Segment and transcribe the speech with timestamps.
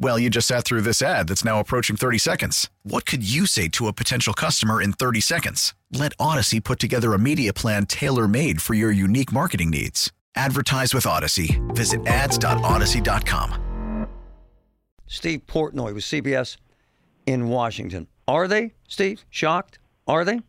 [0.00, 2.70] Well, you just sat through this ad that's now approaching 30 seconds.
[2.84, 5.74] What could you say to a potential customer in 30 seconds?
[5.92, 10.12] Let Audacy put together a media plan tailor made for your unique marketing needs.
[10.36, 11.58] Advertise with Audacy.
[11.74, 14.06] Visit ads.audacy.com.
[15.08, 16.58] Steve Portnoy with CBS
[17.26, 18.06] in Washington.
[18.28, 19.24] Are they, Steve?
[19.30, 19.78] Shocked?
[20.06, 20.40] Are they?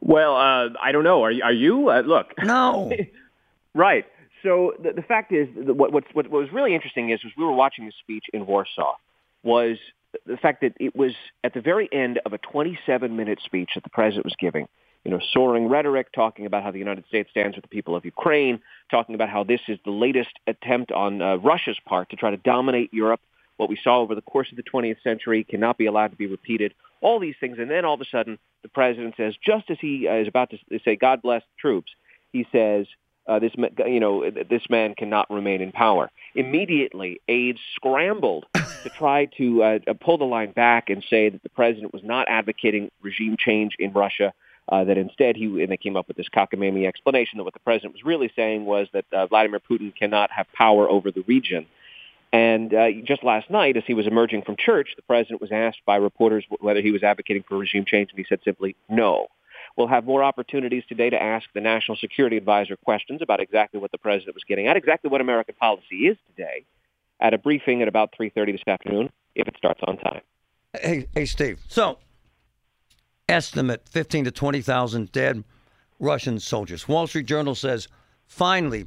[0.00, 1.24] Well, uh, I don't know.
[1.24, 1.88] Are, are you?
[1.88, 2.26] Uh, look.
[2.44, 2.92] No.
[3.74, 4.04] right.
[4.44, 7.52] So the, the fact is, what, what, what was really interesting is, was we were
[7.52, 8.94] watching the speech in Warsaw,
[9.42, 9.78] was
[10.26, 13.90] the fact that it was at the very end of a 27-minute speech that the
[13.90, 14.68] president was giving.
[15.04, 18.04] You know, soaring rhetoric, talking about how the United States stands with the people of
[18.04, 22.30] Ukraine, talking about how this is the latest attempt on uh, Russia's part to try
[22.30, 23.20] to dominate Europe.
[23.56, 26.26] What we saw over the course of the 20th century cannot be allowed to be
[26.26, 26.74] repeated.
[27.00, 30.08] All these things, and then all of a sudden, the president says, just as he
[30.08, 31.92] uh, is about to say, "God bless the troops,"
[32.32, 32.86] he says,
[33.26, 33.52] uh, this
[33.86, 36.10] you know this man cannot remain in power.
[36.34, 41.48] Immediately, aides scrambled to try to uh, pull the line back and say that the
[41.48, 44.32] president was not advocating regime change in Russia.
[44.66, 47.60] Uh, that instead he and they came up with this cockamamie explanation that what the
[47.60, 51.66] president was really saying was that uh, Vladimir Putin cannot have power over the region.
[52.32, 55.80] And uh, just last night, as he was emerging from church, the president was asked
[55.86, 59.28] by reporters whether he was advocating for regime change, and he said simply no.
[59.76, 63.90] We'll have more opportunities today to ask the National Security Advisor questions about exactly what
[63.90, 66.64] the president was getting at, exactly what American policy is today,
[67.20, 70.20] at a briefing at about 3.30 this afternoon, if it starts on time.
[70.80, 71.60] Hey, hey Steve.
[71.68, 71.98] So,
[73.28, 75.42] estimate 15 to 20,000 dead
[75.98, 76.86] Russian soldiers.
[76.86, 77.88] Wall Street Journal says,
[78.26, 78.86] finally,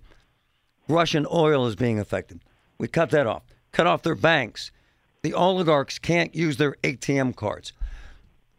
[0.88, 2.40] Russian oil is being affected.
[2.78, 3.44] We cut that off.
[3.74, 4.72] Cut off their banks.
[5.22, 7.74] The oligarchs can't use their ATM cards.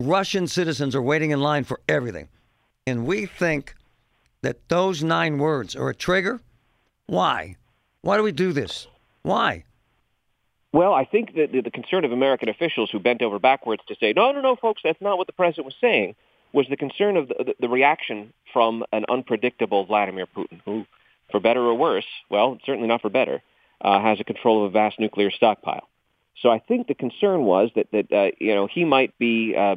[0.00, 2.28] Russian citizens are waiting in line for everything.
[2.86, 3.75] And we think
[4.42, 6.41] that those nine words are a trigger.
[7.06, 7.56] Why?
[8.03, 8.87] Why do we do this?
[9.22, 9.64] Why?
[10.72, 14.12] Well, I think that the concern of American officials who bent over backwards to say,
[14.14, 16.14] no, no, no, folks, that's not what the president was saying,
[16.53, 20.87] was the concern of the, the reaction from an unpredictable Vladimir Putin, who,
[21.31, 23.42] for better or worse, well, certainly not for better,
[23.81, 25.88] uh, has a control of a vast nuclear stockpile.
[26.43, 29.76] So I think the concern was that that uh, you know he might be uh,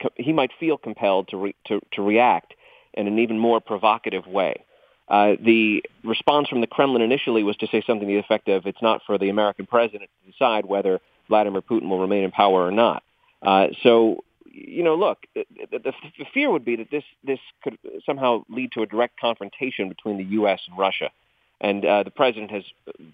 [0.00, 2.54] co- he might feel compelled to, re- to to react
[2.94, 4.64] in an even more provocative way.
[5.08, 8.66] Uh, the response from the Kremlin initially was to say something to the effect of,
[8.66, 12.66] "It's not for the American president to decide whether Vladimir Putin will remain in power
[12.66, 13.02] or not."
[13.42, 17.76] Uh, so, you know, look, the, the, the fear would be that this this could
[18.06, 20.60] somehow lead to a direct confrontation between the U.S.
[20.66, 21.10] and Russia.
[21.64, 22.62] And uh, the president has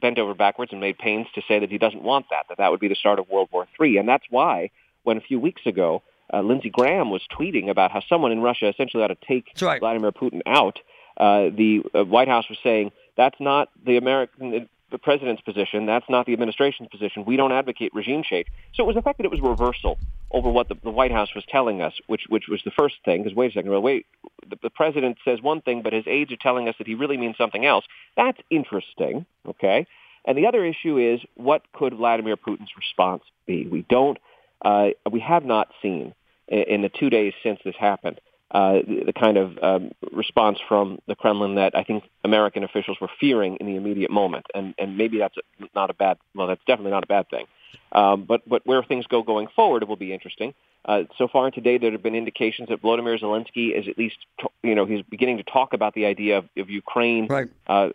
[0.02, 2.72] bent over backwards and made pains to say that he doesn't want that, that that
[2.72, 3.98] would be the start of World War III.
[3.98, 4.70] And that's why,
[5.04, 6.02] when a few weeks ago,
[6.34, 9.78] uh, Lindsey Graham was tweeting about how someone in Russia essentially ought to take right.
[9.78, 10.80] Vladimir Putin out,
[11.16, 15.86] uh, the uh, White House was saying that's not the American the president's position.
[15.86, 17.24] That's not the administration's position.
[17.24, 18.48] We don't advocate regime change.
[18.74, 19.98] So it was the fact that it was reversal
[20.32, 23.22] over what the, the White House was telling us, which which was the first thing.
[23.22, 24.06] Because wait a second, well, wait,
[24.48, 27.16] the, the president says one thing, but his aides are telling us that he really
[27.16, 27.84] means something else.
[28.16, 29.26] That's interesting.
[29.46, 29.86] Okay.
[30.24, 33.66] And the other issue is what could Vladimir Putin's response be?
[33.66, 34.18] We don't.
[34.62, 36.14] Uh, we have not seen
[36.48, 38.20] in, the two days since this happened
[38.50, 42.98] uh, the, the kind of um, response from the Kremlin that I think American officials
[43.00, 45.36] were fearing in the immediate moment, and and maybe that's
[45.74, 46.18] not a bad.
[46.34, 47.46] Well, that's definitely not a bad thing.
[47.92, 50.54] Um, but but where things go going forward, it will be interesting.
[50.84, 54.16] Uh, so far today, there have been indications that Volodymyr Zelensky is at least,
[54.62, 57.48] you know, he's beginning to talk about the idea of, of Ukraine right.
[57.66, 57.90] uh,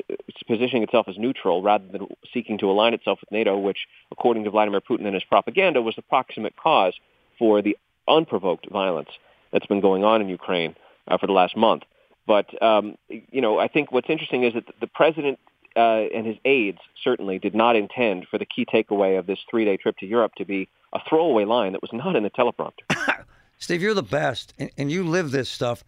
[0.48, 4.52] positioning itself as neutral rather than seeking to align itself with NATO, which, according to
[4.52, 6.94] Vladimir Putin and his propaganda, was the proximate cause
[7.40, 7.76] for the
[8.08, 9.10] unprovoked violence
[9.52, 10.76] that's been going on in Ukraine
[11.08, 11.84] uh, for the last month.
[12.28, 15.40] But um, you know, I think what's interesting is that the president
[15.76, 19.78] uh, and his aides certainly did not intend for the key takeaway of this three-day
[19.78, 22.84] trip to Europe to be a throwaway line that was not in the teleprompter.
[23.60, 25.84] Steve, you're the best, and, and you live this stuff.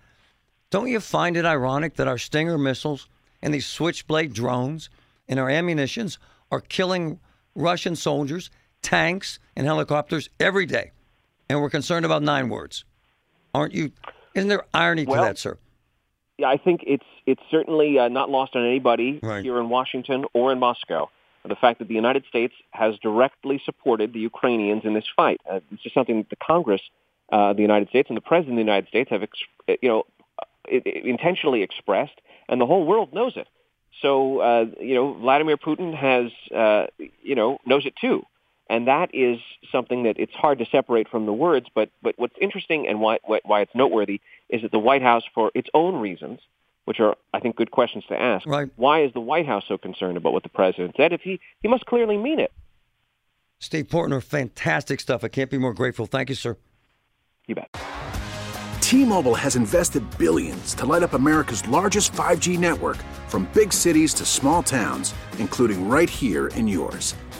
[0.69, 3.07] Don't you find it ironic that our Stinger missiles
[3.41, 4.89] and these Switchblade drones
[5.27, 6.19] and our ammunitions
[6.51, 7.19] are killing
[7.55, 8.49] Russian soldiers,
[8.81, 10.91] tanks, and helicopters every day.
[11.49, 12.83] And we're concerned about nine words.
[13.53, 13.91] Aren't you?
[14.35, 15.57] Isn't there irony Well, to that, sir?
[16.37, 19.43] Yeah, I think it's it's certainly uh, not lost on anybody Right.
[19.43, 21.09] here in Washington or in Moscow.
[21.47, 25.39] The fact that the United States has directly supported the Ukrainians in this fight.
[25.49, 26.81] Uh, it's just something that the Congress,
[27.31, 29.39] uh, the United States, and the President of the United States have, ex-
[29.69, 30.03] uh, you know,
[30.71, 33.47] i- i- intentionally expressed, and the whole world knows it.
[34.01, 36.87] So, uh, you know, Vladimir Putin has, uh,
[37.23, 38.25] you know, knows it too.
[38.69, 39.39] And that is
[39.71, 41.67] something that it's hard to separate from the words.
[41.73, 45.51] But, but what's interesting and why why it's noteworthy is that the White House, for
[45.55, 46.39] its own reasons,
[46.87, 48.69] which are, I think, good questions to ask, Right.
[48.77, 51.67] why is the White House so concerned about what the president said if he, he
[51.67, 52.53] must clearly mean it?
[53.59, 55.21] Steve Portnoy, fantastic stuff.
[55.21, 56.05] I can't be more grateful.
[56.05, 56.55] Thank you, sir.
[57.45, 57.69] You bet.
[58.79, 62.95] T-Mobile has invested billions to light up America's largest 5G network
[63.27, 67.15] from big cities to small towns, including right here in yours.